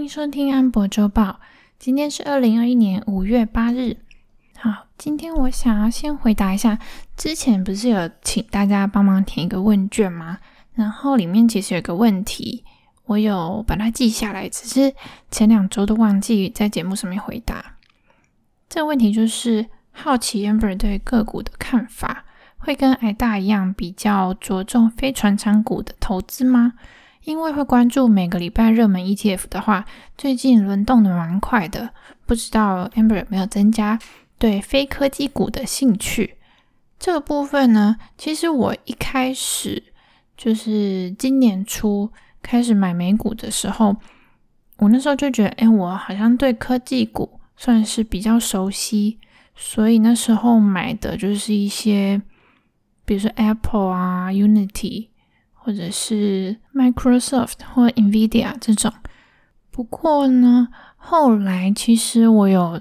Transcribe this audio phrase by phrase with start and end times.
[0.00, 1.40] 迎收听安博周报。
[1.78, 3.98] 今天是二零二一年五月八日。
[4.56, 6.78] 好，今天我想要先回答一下，
[7.18, 10.38] 之前不是有请大家帮忙填一个问卷吗？
[10.72, 12.64] 然后里面其实有个问题，
[13.04, 14.94] 我有把它记下来，只是
[15.30, 17.76] 前两周都忘记在节目上面回答。
[18.70, 22.24] 这个问题就是好奇 Amber 对个股的看法，
[22.56, 26.72] 会跟 i 大一样比较着重非传产股的投资吗？
[27.24, 29.84] 因为会关注每个礼拜热门 ETF 的话，
[30.16, 31.90] 最近轮动的蛮快的，
[32.26, 33.98] 不知道 Amber 有没有增加
[34.38, 36.36] 对非科技股的兴趣？
[36.98, 39.82] 这个部分呢，其实我一开始
[40.36, 42.10] 就是今年初
[42.42, 43.96] 开始买美股的时候，
[44.78, 49.18] 我那时候就觉得，哎，我好像对科技股算是比较熟悉，
[49.54, 52.22] 所以那时候买的就是一些，
[53.04, 55.09] 比如说 Apple 啊，Unity。
[55.62, 58.90] 或者是 Microsoft 或 Nvidia 这种，
[59.70, 62.80] 不过呢，后来其实我有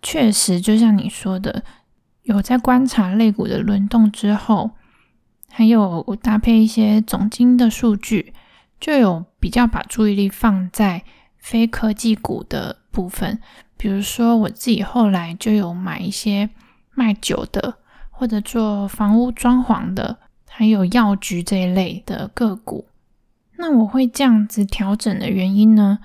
[0.00, 1.62] 确实就像你说的，
[2.22, 4.70] 有在观察类股的轮动之后，
[5.50, 8.32] 还有搭配一些总经的数据，
[8.80, 11.04] 就有比较把注意力放在
[11.38, 13.38] 非科技股的部分。
[13.76, 16.48] 比如说我自己后来就有买一些
[16.94, 17.74] 卖酒的，
[18.10, 20.18] 或者做房屋装潢的。
[20.58, 22.86] 还有药局这一类的个股，
[23.58, 25.98] 那我会这样子调整的原因呢，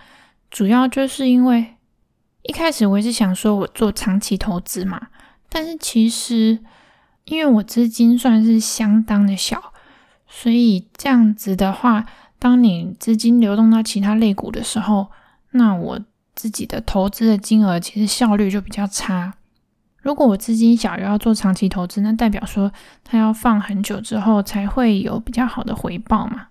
[0.49, 1.75] 主要就是因为
[2.43, 5.07] 一开始我也是想说我做长期投资嘛，
[5.47, 6.59] 但是其实
[7.23, 9.71] 因为我资金算是相当的小，
[10.27, 12.05] 所以这样子的话，
[12.37, 15.07] 当你资金流动到其他类股的时候，
[15.51, 15.99] 那我
[16.35, 19.35] 自己的投资的金额其实效率就比较差。
[20.01, 22.71] 如果我资金小又要做长期投资，那代表说
[23.03, 26.47] 它要放很久之后才会有比较好的回报嘛。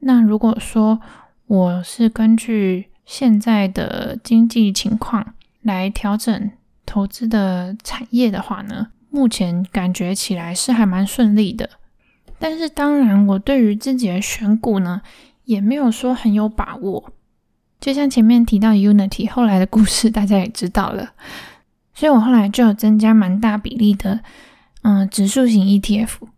[0.00, 1.00] 那如果说
[1.46, 6.50] 我是根据现在的经济情况来调整
[6.86, 11.68] 投资的产业的话呢，目前感觉起来是还蛮顺利的。
[12.38, 15.02] 但是当然，我对于自己的选股呢，
[15.44, 17.12] 也没有说很有把握。
[17.80, 21.10] 就像前面提到 Unity 后来的故事，大家也知道了。
[21.98, 24.20] 所以我后来就有增加蛮大比例的，
[24.82, 26.28] 嗯、指数型 ETF。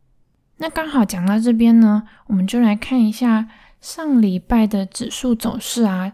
[0.57, 3.47] 那刚好讲到这边呢，我们就来看一下
[3.79, 6.13] 上礼拜的指数走势啊。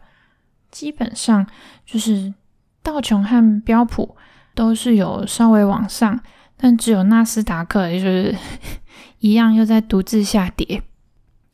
[0.73, 1.47] 基本上
[1.87, 2.34] 就是
[2.83, 4.17] 道琼和标普
[4.53, 6.21] 都是有稍微往上，
[6.57, 8.34] 但只有纳斯达克就是
[9.21, 10.83] 一样又在独自下跌。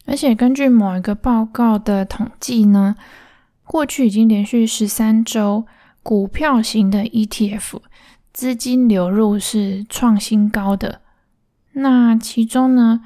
[0.06, 2.96] 而且根据某一个报告的统计呢，
[3.64, 5.66] 过去已经连续十三周。
[6.02, 7.80] 股票型的 ETF
[8.32, 11.00] 资金流入是创新高的，
[11.72, 13.02] 那其中呢，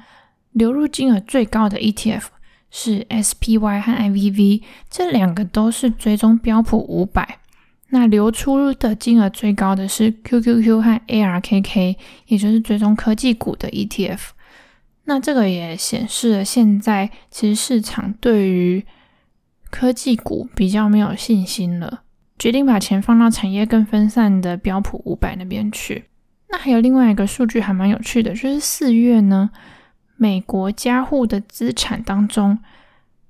[0.51, 2.23] 流入金额最高的 ETF
[2.71, 7.39] 是 SPY 和 IVV，这两个都是追踪标普五百。
[7.89, 14.19] 那流出的金额最高的是 QQQ 和 ARKK，也就是追踪科技股的 ETF。
[15.05, 18.85] 那这个也显示了现在其实市场对于
[19.69, 22.01] 科技股比较没有信心了。
[22.39, 26.05] 决定把钱放到产业更分散的标普五百那边去。
[26.49, 29.49] 那还有另外一个数据还蛮有趣的，就是四月呢，
[30.15, 32.59] 美国家户的资产当中，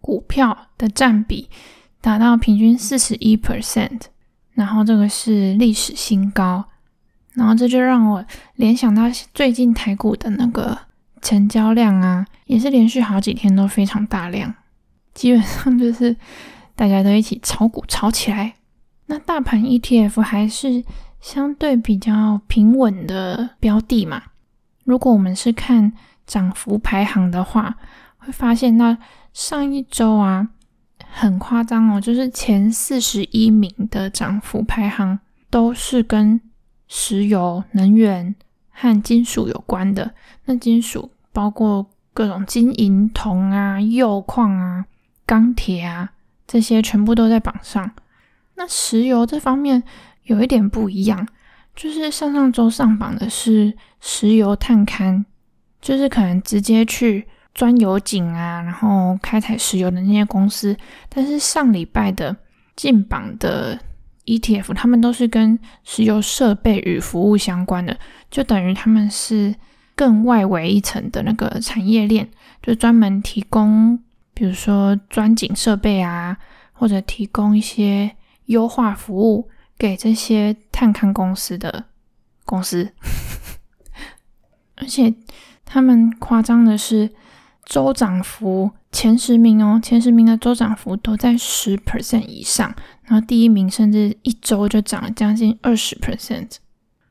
[0.01, 1.50] 股票的占比
[2.00, 4.01] 达到平均四十一 percent，
[4.53, 6.66] 然后这个是历史新高。
[7.34, 8.25] 然后这就让我
[8.56, 10.75] 联想到最近台股的那个
[11.22, 14.53] 成交量啊，也是连续好几天都非常大量，
[15.13, 16.16] 基本上就是
[16.75, 18.56] 大家都一起炒股炒起来。
[19.07, 20.84] 那大盘 ETF 还是
[21.19, 24.22] 相对比较平稳的标的嘛。
[24.84, 25.91] 如果我们是看
[26.25, 27.75] 涨幅排行的话，
[28.18, 28.97] 会发现那
[29.34, 30.50] 上一周啊，
[31.09, 35.19] 很夸张哦，就是前四十一名的涨幅排行
[35.50, 36.39] 都是跟
[36.88, 38.35] 石油、能源
[38.72, 40.13] 和金属有关的。
[40.45, 44.85] 那金属包括各种金银铜啊、铀矿啊、
[45.25, 46.12] 钢铁啊，
[46.45, 47.91] 这些全部都在榜上。
[48.57, 49.83] 那石油这方面
[50.24, 51.27] 有一点不一样，
[51.75, 53.71] 就是上上周上榜的是
[54.01, 55.24] 石油探勘，
[55.80, 60.75] 就是可能直接去钻油井啊，然后开采石油的那些公司。
[61.07, 62.36] 但是上礼拜的
[62.75, 63.80] 进榜的
[64.25, 67.95] ETF，他们都是跟石油设备与服务相关的，
[68.31, 69.53] 就等于他们是
[69.95, 72.27] 更外围一层的那个产业链，
[72.63, 74.00] 就专门提供，
[74.33, 76.38] 比如说钻井设备啊，
[76.74, 78.16] 或者提供一些。
[78.47, 81.85] 优化服务给这些探勘公司的
[82.44, 82.91] 公司，
[84.75, 85.13] 而且
[85.63, 87.09] 他们夸张的是，
[87.65, 92.73] 周涨幅前十名哦，前十名的周涨幅都在十 percent 以上，
[93.03, 96.55] 然后第一名甚至一周就涨了将近二十 percent，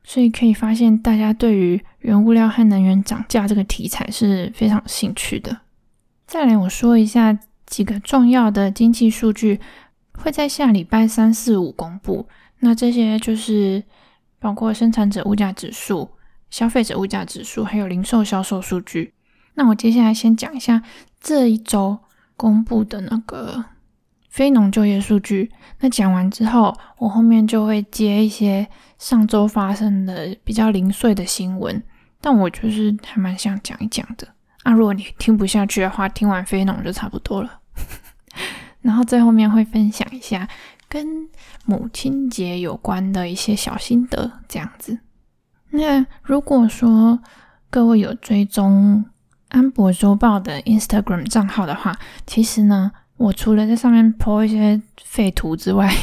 [0.03, 5.59] 所以可以发现大家对于原物料和能源涨价这个题材是非常有兴趣的。
[6.25, 9.59] 再来我说一下几个重要的经济数据
[10.17, 12.27] 会在下礼拜三四五公布，
[12.59, 13.83] 那这些就是
[14.39, 16.09] 包括生产者物价指数、
[16.49, 19.13] 消费者物价指数，还有零售销售数据。
[19.53, 20.81] 那我接下来先讲一下
[21.19, 21.97] 这一周
[22.35, 23.63] 公布的那个
[24.29, 25.51] 非农就业数据。
[25.79, 28.67] 那讲完之后，我后面就会接一些
[28.97, 31.81] 上周发生的比较零碎的新闻。
[32.19, 34.27] 但我就是还蛮想讲一讲的。
[34.63, 37.61] 那、啊、如果你听不下去的话，听完非农就差不多了。
[38.87, 40.47] 然后最后面会分享一下
[40.87, 41.05] 跟
[41.65, 44.97] 母亲节有关的一些小心得，这样子。
[45.71, 47.19] 那如果说
[47.69, 49.03] 各位有追踪，
[49.49, 51.93] 安博周报的 Instagram 账号的话，
[52.25, 55.93] 其实呢，我除了在上面 po 一些废图之外，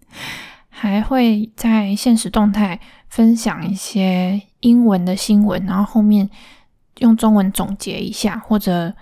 [0.68, 2.78] 还会在现实动态
[3.08, 6.28] 分享一些英文的新闻，然后后面
[6.98, 8.94] 用中文总结一下，或者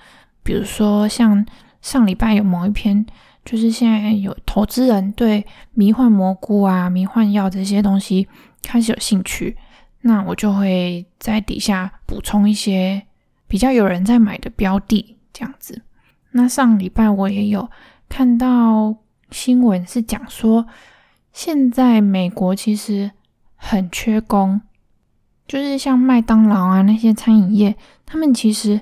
[0.45, 1.45] 比如说像
[1.87, 3.07] 上礼拜有某一篇，
[3.45, 8.27] 就是现在有投资人对迷幻蘑菇啊、迷幻药这些东西
[8.61, 9.57] 开始有兴趣，
[10.01, 13.07] 那我就会在底下补充一些。
[13.47, 15.81] 比较有人在买的标的这样子，
[16.33, 17.71] 那上礼拜我也有
[18.09, 18.97] 看到
[19.31, 20.67] 新闻是讲说，
[21.33, 23.13] 现在美国其实
[23.55, 24.61] 很缺工，
[25.47, 28.81] 就是像麦当劳啊那些餐饮业，他们其实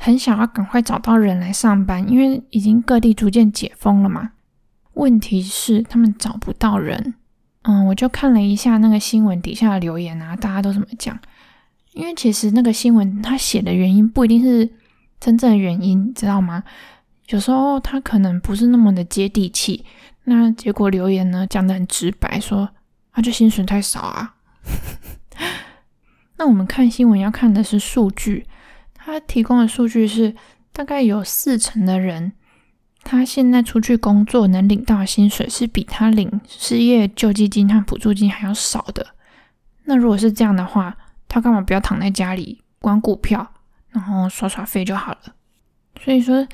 [0.00, 4.30] 很想要赶快找到人来上班，因为已经各地逐渐解封了嘛。
[4.94, 7.14] 问题是他们找不到人，
[7.62, 11.18] 嗯，我就看了一下那个新闻底下的留言啊，大家都怎么讲。
[11.94, 14.70] 因为其实那个新闻他写的原因不一定是
[15.18, 16.62] 真正的原因，知道吗？
[17.28, 19.84] 有时候他可能不是那么的接地气。
[20.24, 22.68] 那结果留言呢讲得很直白，说
[23.10, 24.36] 啊，就薪水太少啊。
[26.38, 28.46] 那我们看新闻要看的是数据，
[29.08, 30.34] 他提供的数据是
[30.70, 32.32] 大概有四成的人，
[33.02, 39.14] 他现在出去工作能领到的薪水是比他领失业救济金和补助金还要少的。
[39.84, 40.94] 那如果是这样的话，
[41.26, 43.54] 他干嘛不要躺在家里玩股票，
[43.88, 45.20] 然后耍耍废就好了？
[46.04, 46.46] 所以说，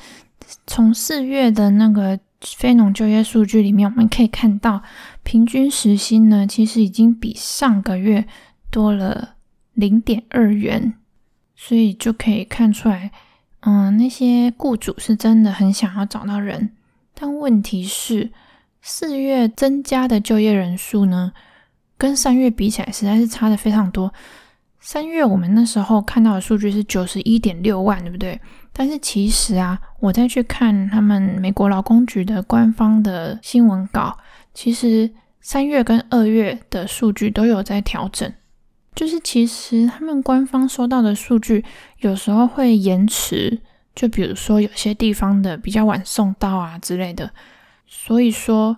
[0.65, 4.81] 从四月的那个非农就业数据里面，我们可以看到，
[5.25, 8.25] 平均时薪呢，其实已经比上个月
[8.71, 9.35] 多了
[9.73, 10.95] 零点二元，
[11.57, 13.11] 所以就可以看出来，
[13.61, 16.71] 嗯，那些雇主是真的很想要找到人。
[17.15, 18.33] 但问题是，
[18.83, 21.33] 四月增加的就业人数呢，
[21.97, 24.13] 跟三月比起来，实在是差的非常多。
[24.81, 28.39] 三月我们那时候看到的数据是九十一点六万，对不对？
[28.73, 34.19] 但是其实啊，我再去看他们美国劳工局的官方的新闻稿，
[34.53, 35.11] 其实
[35.41, 38.31] 三月跟二月的数据都有在调整。
[38.95, 41.65] 就是其实他们官方收到的数据
[41.99, 43.61] 有时候会延迟，
[43.95, 47.31] 就比如说有些地方的比较晚送到啊之类的。
[47.87, 48.77] 所以说，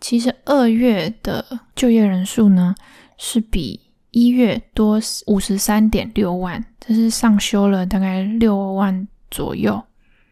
[0.00, 2.74] 其实二月的就业人数呢
[3.16, 3.80] 是比。
[4.10, 9.84] 一月多五十三点六万，这是上修了大概六万左右。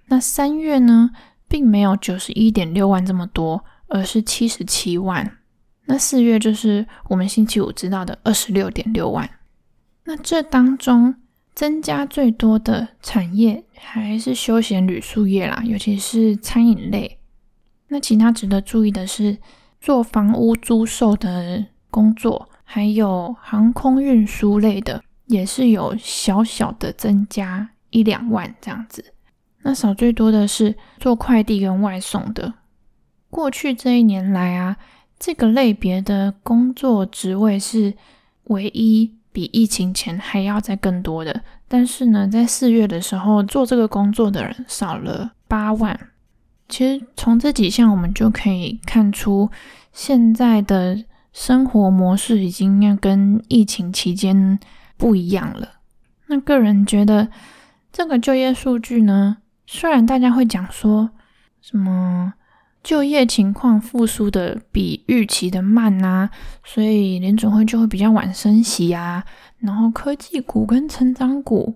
[0.07, 1.11] 那三月呢，
[1.47, 5.31] 并没有九十一点六万这么多，而是七十七万。
[5.85, 9.29] 那四月就是我们星期五知道的二十六点六万。
[10.07, 11.15] 那这当中
[11.55, 17.19] 增加最多的产业还是休闲旅宿业啦，尤其是餐饮类。
[17.89, 19.39] 那其他值得注意的是，
[19.81, 22.49] 做房屋租售的工作。
[22.69, 29.13] 还有航空运输类的，也是有小小的增加一两万这样子。
[29.63, 32.55] 那少最多的是做快递跟外送的。
[33.31, 34.77] 过去这一年来啊，
[35.17, 37.95] 这个类别的工作职位是
[38.45, 41.43] 唯一比疫情前还要再更多的。
[41.69, 46.09] 但是呢，在四月的时候，做这个工作的人少了八万。
[46.71, 49.51] 其实从这几项我们就可以看出
[49.93, 51.05] 现在的。
[51.37, 54.59] 生活模式已经要跟疫情期间
[54.97, 55.69] 不一样了。
[56.29, 57.29] 那个人觉得
[57.93, 61.11] 这个就业数据呢，虽然大家会讲说
[61.61, 62.33] 什么
[62.87, 66.31] 就业情况复苏的比预期的慢啊，
[66.63, 69.25] 所以联准会就会比较晚升息啊，
[69.59, 71.75] 然后科技股跟成长股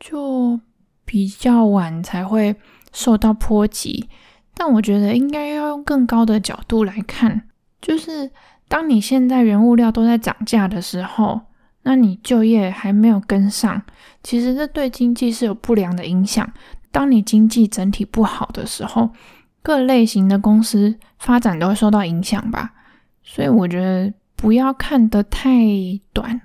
[0.00, 0.58] 就
[1.04, 2.56] 比较晚才会
[2.92, 4.08] 受到波及。
[4.54, 7.42] 但我觉得应该要用更高的角度来看，
[7.80, 8.32] 就是。
[8.66, 11.40] 当你现在原物料都在涨价的时候，
[11.82, 13.82] 那你就业还没有跟上，
[14.22, 16.48] 其实这对经济是有不良的影响。
[16.92, 19.10] 当你经济整体不好的时候，
[19.62, 22.72] 各类型的公司发展都会受到影响吧。
[23.22, 25.50] 所以我觉得不要看得太
[26.12, 26.40] 短。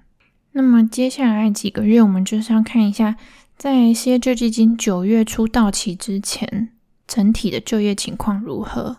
[0.52, 3.16] 那么接下来几个月，我们就是要看一下，
[3.58, 6.70] 在失业救济金九月初到期之前，
[7.08, 8.98] 整体的就业情况如何。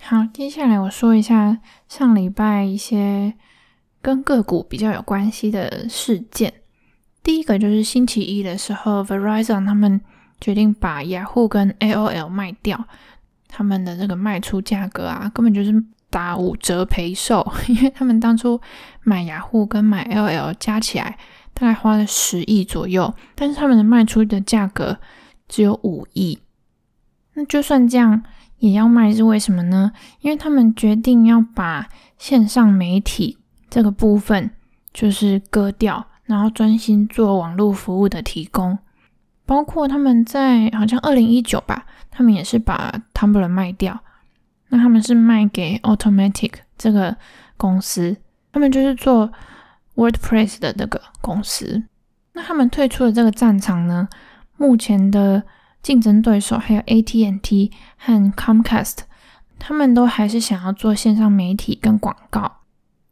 [0.00, 1.58] 好，接下来我说一下
[1.88, 3.34] 上礼拜一些
[4.00, 6.52] 跟个股比较有关系的事件。
[7.22, 10.00] 第一个就是星期一的时候，Verizon 他们
[10.40, 12.84] 决定把雅虎跟 AOL 卖掉，
[13.48, 18.60] 他们的这个卖出价格啊，根本就是打五折赔售， 因为他们当初
[19.02, 21.18] 买雅虎跟买 AOL 加起来
[21.54, 24.98] 大概花了十亿左右，但是他们的卖出的价格
[25.48, 26.38] 只有五亿。
[27.34, 28.22] 那就算这样
[28.58, 29.92] 也要卖，是为什么呢？
[30.20, 31.88] 因为他们决定要把
[32.18, 33.38] 线上媒体
[33.68, 34.50] 这个部分
[34.92, 36.06] 就是割掉。
[36.26, 38.76] 然后专心做网络服务的提供，
[39.46, 43.98] 包括他们在好像二零一九吧，他们也是把 Tumblr 卖掉。
[44.68, 47.16] 那他们是卖给 Automatic 这个
[47.56, 48.16] 公司，
[48.52, 49.32] 他们就是做
[49.94, 51.84] WordPress 的那个公司。
[52.32, 54.08] 那他们退出了这个战场呢，
[54.56, 55.44] 目前的
[55.80, 58.98] 竞争对手还有 AT&T 和 Comcast，
[59.58, 62.56] 他们都还是想要做线上媒体跟广告。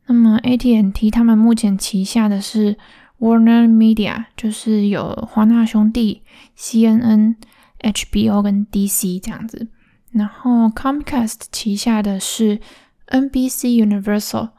[0.06, 2.76] 那么 AT&T 他们目前旗下的是
[3.18, 6.22] Warner Media 就是有华纳兄弟、
[6.58, 7.36] CNN、
[7.80, 9.68] HBO 跟 DC 这样子，
[10.10, 12.60] 然后 Comcast 旗下的是
[13.08, 14.50] NBC Universal，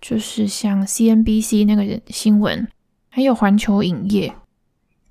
[0.00, 2.68] 就是像 CNBC 那个新闻，
[3.08, 4.34] 还有环球影业。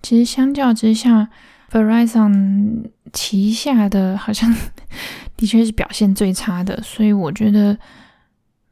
[0.02, 1.30] 其实相较之下
[1.72, 4.54] ，Verizon 旗下的好像
[5.36, 7.78] 的确是表现最差的，所以我觉得，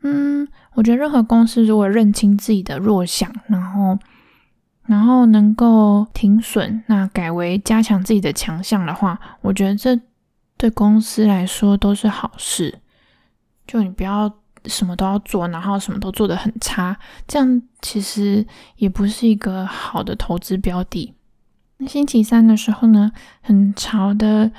[0.03, 3.98] 嗯，我觉得任何公司如果认清自己的弱项，然后
[4.88, 10.00] 然后能够停损，那改为加强自己的强项的话，我觉得这
[10.56, 12.79] 对公司来说都是好事。
[13.67, 14.34] 就你不要
[14.65, 18.46] 什么都要做，然后什么都做得很差，这样其实
[18.77, 21.13] 也不是一个好的投资标的。
[21.79, 24.50] 那星期三的时候呢，很潮的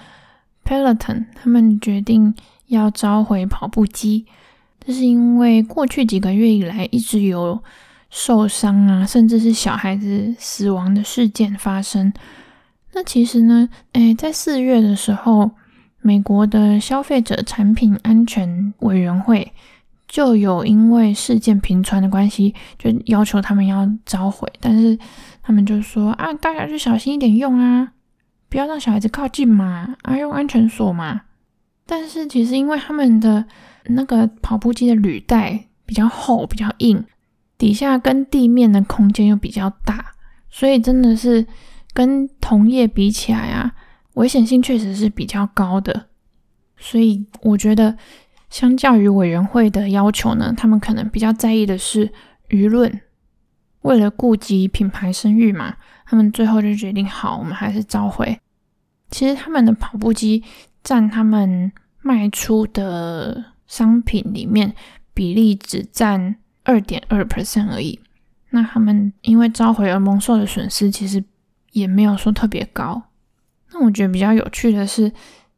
[0.63, 2.35] Peloton 他们决定
[2.67, 4.27] 要召回跑步机，
[4.79, 7.65] 这是因为过去几个月以来一直有。
[8.11, 12.13] 受伤啊，甚至是小孩子死亡的事件发生。
[12.95, 15.51] 那其实呢，诶，在四月的时候，
[16.01, 19.53] 美国的消费者产品安全委员会
[20.09, 24.51] 就有因为事件频传的关系，就要求他们要召回。
[24.59, 24.99] 但是
[25.43, 27.93] 他们就说啊，大家就小心一点用啊，
[28.49, 31.21] 不要让小孩子靠近嘛，啊，用安全锁嘛。
[31.87, 33.45] 但是其实因为他们的
[33.85, 37.05] 那个跑步机的履带比较厚，比较硬。
[37.59, 40.15] 底下跟地面的空间又比较大，
[40.49, 41.45] 所以真的是
[41.93, 43.75] 跟同业比起来啊，
[44.15, 46.07] 危险性确实是比较高的。
[46.77, 47.99] 所以我觉得，
[48.49, 52.09] 相较于委员会的要求呢，他们可能比较在意的是
[52.51, 53.01] 舆论。
[53.83, 55.75] 为了顾及品牌声誉嘛，
[56.07, 58.39] 他们最后就决定好，我们还是召回。
[59.11, 60.45] 其实他们的跑步机
[60.85, 61.73] 占他们
[62.03, 64.73] 卖出的商品里面
[65.13, 66.37] 比例只占。
[66.69, 67.99] 二点二 percent 而已，
[68.51, 71.25] 那他们因为召回而蒙受的损失其实
[71.73, 73.03] 也没有说特别高。
[73.73, 75.11] 那我觉得比较有趣的是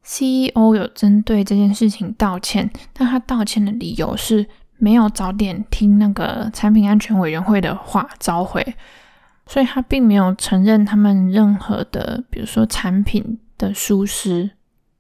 [0.04, 4.46] ，CEO 有针对这件事情道歉，但他道歉的理由是
[4.78, 8.64] 没有早点听那个产品安全委员会的话召回，
[9.46, 14.52] 所以他并没有承认他们任何的，比如说产品的疏失。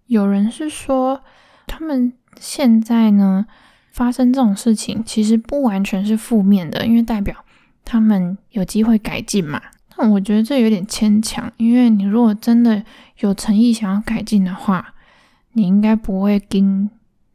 [0.06, 1.22] 有人是说
[1.68, 3.46] 他们现在呢，
[3.90, 7.44] 发生这种事情其实不完全是负面的，因为代表
[7.84, 9.60] 他们有机会改进嘛。
[9.94, 12.82] 但我觉得这有点牵强，因为你如果真的
[13.18, 14.94] 有诚意想要改进的话，
[15.52, 16.88] 你应该不会跟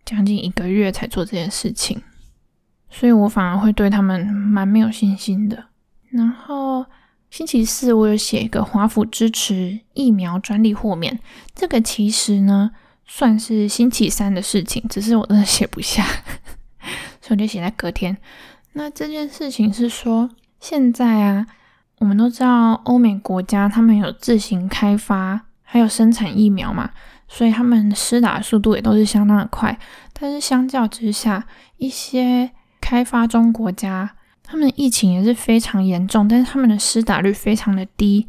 [0.04, 2.02] 将近一个月才做这件事情。
[2.90, 5.66] 所以我反而会对他们蛮没有信心的。
[6.10, 6.86] 然后
[7.30, 11.20] 星期四我有写一个华府支持疫苗专利豁免，
[11.54, 12.72] 这个其实呢。
[13.08, 16.04] 算是星期三的事情，只是我真的写不下，
[17.26, 18.16] 所以就写在隔天。
[18.74, 20.30] 那这件事情是说，
[20.60, 21.48] 现在啊，
[21.98, 26.92] 我们都知道欧美国家他们有自行开发还有生产疫苗嘛，
[27.28, 29.76] 所以他们施打的速度也都是相当的快。
[30.14, 38.28] 但是相较之下，一些开发中国家，他们疫情也是非常严重，但是他们的施打率非常的低，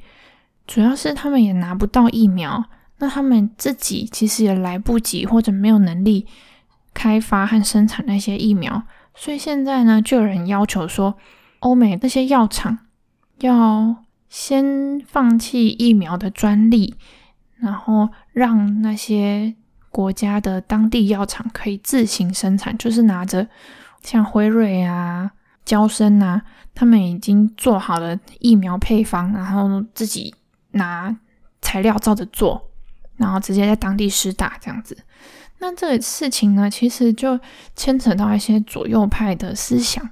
[0.66, 2.64] 主要是他们也拿不到疫苗。
[2.98, 6.26] 那他们自己其实也来不及，或者没有能力
[6.96, 8.82] 开发和生产那些疫苗，
[9.14, 11.18] 所以现在呢，就有人要求说，
[11.58, 12.78] 欧美那些药厂
[13.40, 13.96] 要
[14.30, 16.94] 先放弃疫苗的专利，
[17.58, 19.54] 然后让那些
[19.90, 23.46] 国家的当地药厂可以自行生产，就是拿着
[24.02, 25.30] 像辉瑞啊、
[25.66, 26.40] 娇生啊，
[26.74, 30.34] 他们已经做好了疫苗配方，然后自己
[30.70, 31.14] 拿
[31.60, 32.70] 材料照着做，
[33.16, 34.96] 然后直接在当地施打这样子。
[35.58, 37.38] 那这个事情呢，其实就
[37.74, 40.10] 牵扯到一些左右派的思想。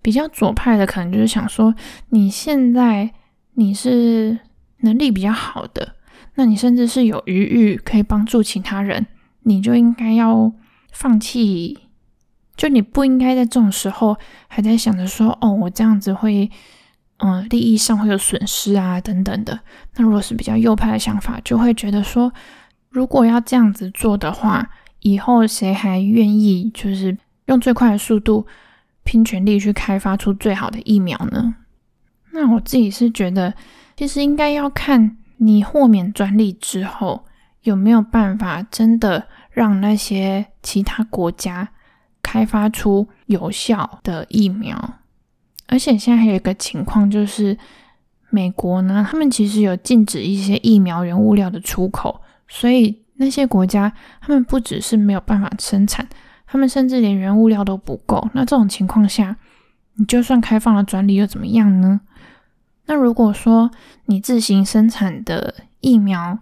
[0.00, 1.74] 比较左派的可能就是想说，
[2.10, 3.10] 你现在
[3.54, 4.38] 你是
[4.78, 5.96] 能力比较好的。
[6.36, 9.06] 那你甚至是有余裕可以帮助其他人，
[9.42, 10.52] 你就应该要
[10.92, 11.76] 放弃，
[12.56, 14.16] 就你不应该在这种时候
[14.46, 16.48] 还在想着说，哦，我这样子会，
[17.16, 19.58] 嗯，利益上会有损失啊，等等的。
[19.96, 22.32] 那如果是比较右派的想法，就会觉得说，
[22.90, 27.16] 如果要这样子做的话，以后谁还愿意就是
[27.46, 28.46] 用最快的速度
[29.04, 31.54] 拼全力去开发出最好的疫苗呢？
[32.32, 33.54] 那我自己是觉得，
[33.96, 35.16] 其实应该要看。
[35.40, 37.24] 你豁免专利之后，
[37.62, 41.68] 有没有办法真的让那些其他国家
[42.20, 44.94] 开发出有效的疫苗？
[45.68, 47.56] 而且现在还有一个情况，就是
[48.30, 56.08] 美国呢，他们其实有禁止一些疫苗原物料的出口，所以那些国家他们不只是没有办法生产，
[56.46, 58.28] 他们甚至连原物料都不够。
[58.32, 59.36] 那这种情况下，
[59.94, 62.00] 你就算开放了专利又怎么样呢？
[62.86, 63.70] 那如果说
[64.06, 66.38] 你自行生产的疫苗，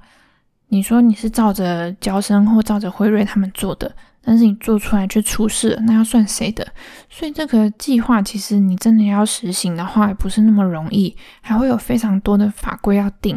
[0.68, 6.66] 你说你是照着娇生或照着辉瑞他们做的，但是你做出来却出事了，那要算谁的？
[7.10, 13.36] 所以这个计划其实你真的要实行的话，也不是那么容易，还会有非常多的法规要定。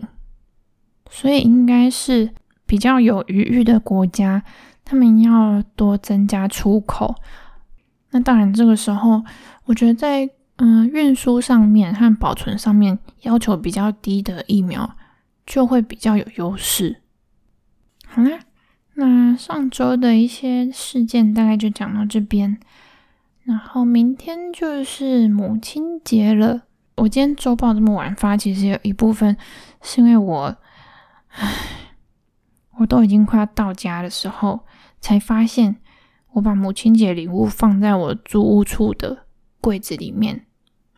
[1.09, 2.29] 所以应该是
[2.69, 4.41] 比较有余裕的国家，
[4.85, 7.15] 他们要多增加出口。
[8.11, 9.25] 那当然，这个时候
[9.65, 10.29] 我觉得在。
[10.61, 14.97] 嗯，运输上面和保存上面要求比较低的疫苗
[15.45, 16.97] 就会比较有优势。
[18.05, 18.39] 好啦，
[18.95, 22.59] 那上周的一些事件大概就讲到这边，
[23.43, 26.63] 然后明天就是母亲节了。
[26.97, 29.38] 我今天周报这么晚发，其实有一部分
[29.82, 30.58] 是因为我，
[31.29, 31.53] 唉，
[32.80, 34.62] 我都已经快要到家的时候，
[35.00, 35.76] 才发现
[36.32, 39.26] 我把母亲节礼物放在我租屋处的
[39.62, 40.46] 柜子里面。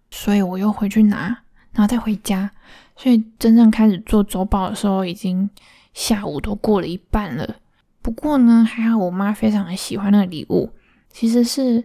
[0.10, 2.52] 所以我又回去拿，然后再回家。
[2.96, 5.50] 所以真正开始做周报的时候，已经
[5.94, 7.56] 下午都过了一半了。
[8.02, 10.70] 不过呢，还好我妈非常的喜欢那个礼物，
[11.10, 11.84] 其实是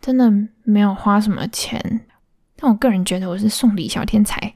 [0.00, 2.06] 真的没有花什么钱。
[2.56, 4.54] 但我个人觉得我是送礼小天才，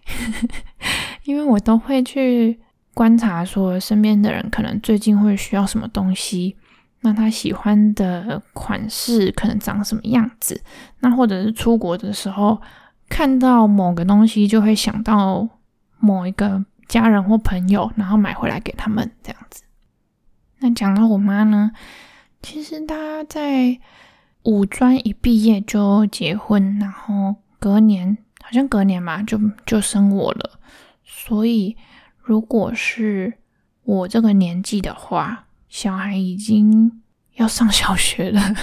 [1.25, 2.61] 因为我都会去
[2.99, 6.57] 观察说身边的人可能最近会需要什么东西，
[7.03, 10.61] 那他喜欢的款式可能长什么样子，
[10.99, 12.61] 那或者是出国的时候。
[13.09, 15.49] 看到某个东西就会想到
[15.99, 19.63] 某一个家人或朋友，然后买回来给他们这样子。
[20.59, 21.71] 那讲到我妈呢，
[22.43, 23.79] 其实她在
[24.43, 30.59] 五专一毕业就结婚，然后隔年好像隔年嘛，就就生我了。
[31.03, 31.75] 所以
[32.29, 33.33] 如果是
[33.85, 37.01] 我这个年纪的话，小孩已经
[37.37, 38.55] 要上小学了，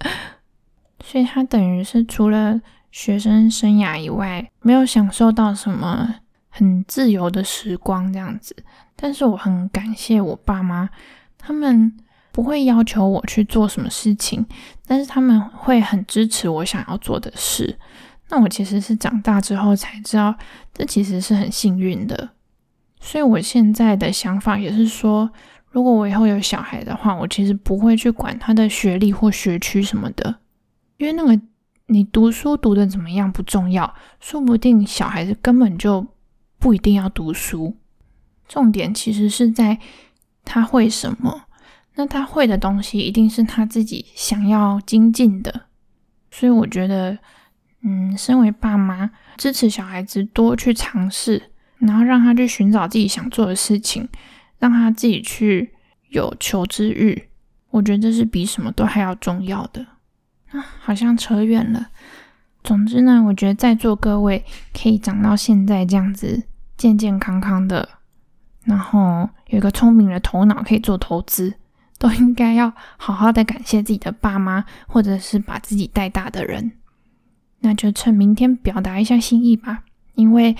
[1.04, 2.60] 所以他等于是除了。
[2.94, 6.14] 学生生涯以外，没有享受到什么
[6.48, 8.54] 很自由的时光这样子。
[8.94, 10.88] 但是我很感谢我爸妈，
[11.36, 11.92] 他们
[12.30, 14.46] 不会要求我去做什么事情，
[14.86, 17.76] 但是他们会很支持我想要做的事。
[18.28, 20.32] 那我其实是长大之后才知道，
[20.72, 22.30] 这其实是很幸运的。
[23.04, 25.30] 所以我现在的想法也是说，
[25.70, 30.36] 如果我以后有小孩的话，我其实不会去管他的学历或学区什么的，
[30.96, 31.38] 因为那个。
[31.88, 36.06] 你读书读的怎么样不重要，说不定小孩子根本就
[36.58, 37.76] 不一定要读书。
[38.48, 39.78] 重点其实是在
[40.46, 41.42] 他会什么，
[41.96, 45.66] 那他会的东西一定是他自己想要精进的。
[46.30, 47.18] 所以我觉得，
[47.82, 51.50] 嗯，身为爸妈，支持小孩子多去尝试，
[51.86, 54.08] 然后让他去寻找自己想做的事情，
[54.58, 55.74] 让他自己去
[56.08, 57.28] 有求知欲，
[57.70, 59.86] 我觉得这是比什么都还要重要的。
[60.80, 61.88] 好像扯远了。
[62.62, 66.44] 总之呢，我觉得在座各位可以长到现在这样子
[66.76, 67.88] 健健康康的，
[68.64, 71.54] 然后有一个聪明的头脑可以做投资，
[71.98, 76.72] 都应该要好好的感谢自己的爸妈，或者是把自己带大的人。
[77.60, 79.82] 那就趁明天表达一下心意吧，
[80.14, 80.56] 因为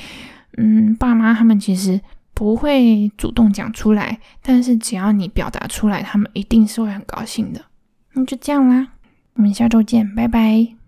[0.56, 2.00] 嗯，爸妈他们其实
[2.32, 7.60] 不会主动讲出来，但是只要你表达出来，他们一定是会很高兴的。
[8.12, 8.88] 那就这样啦。
[9.34, 10.83] 我们下周见，拜拜。